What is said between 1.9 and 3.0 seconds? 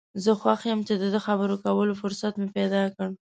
فرصت مې پیدا